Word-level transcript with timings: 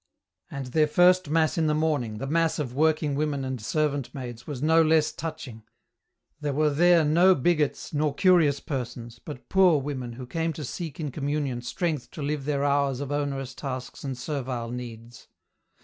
And 0.49 0.65
their 0.65 0.87
first 0.87 1.29
mass 1.29 1.59
in 1.59 1.67
the 1.67 1.75
morning, 1.75 2.17
the 2.17 2.25
mass 2.25 2.57
of 2.57 2.73
working 2.73 3.13
women 3.13 3.45
and 3.45 3.61
servant 3.61 4.15
maids 4.15 4.47
was 4.47 4.63
no 4.63 4.81
less 4.81 5.11
touching; 5.11 5.61
there 6.39 6.53
were 6.55 6.71
there 6.71 7.05
no 7.05 7.35
bigots 7.35 7.93
nor 7.93 8.11
curious 8.11 8.59
persons, 8.59 9.19
but 9.19 9.47
poor 9.47 9.79
women 9.79 10.13
who 10.13 10.25
came 10.25 10.53
to 10.53 10.65
seek 10.65 10.99
in 10.99 11.11
communion 11.11 11.61
strength 11.61 12.09
to 12.13 12.23
live 12.23 12.45
their 12.45 12.65
hours 12.65 12.99
of 12.99 13.11
onerous 13.11 13.53
tasks 13.53 14.03
and 14.03 14.17
servile 14.17 14.71
needs. 14.71 15.27